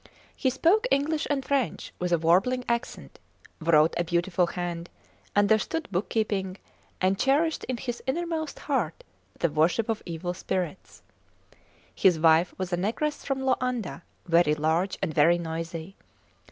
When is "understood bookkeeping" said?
5.35-6.57